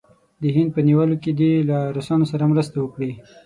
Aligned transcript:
د 0.41 0.43
هند 0.55 0.69
په 0.75 0.79
نیولو 0.87 1.15
کې 1.23 1.31
دې 1.39 1.53
له 1.69 1.77
روسانو 1.95 2.25
سره 2.31 2.49
مرسته 2.51 2.75
وکړي. 2.79 3.11